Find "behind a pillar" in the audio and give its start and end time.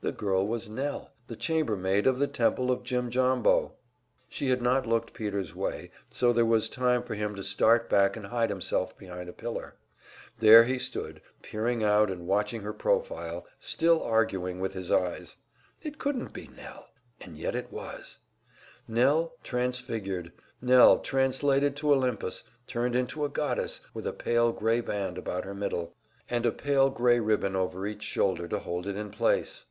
8.96-9.74